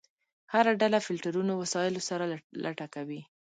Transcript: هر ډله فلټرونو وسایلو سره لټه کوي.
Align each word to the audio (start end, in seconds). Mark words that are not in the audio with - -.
هر 0.53 0.65
ډله 0.81 0.97
فلټرونو 1.05 1.53
وسایلو 1.61 2.01
سره 2.09 2.23
لټه 2.63 2.87
کوي. 2.95 3.21